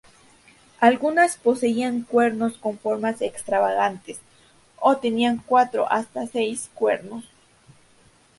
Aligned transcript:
Algunas 0.79 1.37
poseían 1.37 2.01
cuernos 2.01 2.57
con 2.57 2.79
formas 2.79 3.21
extravagantes, 3.21 4.19
o 4.79 4.97
tenían 4.97 5.37
cuatro 5.45 5.83
o 5.83 5.89
hasta 5.91 6.25
seis 6.25 6.71
cuernos. 6.73 7.25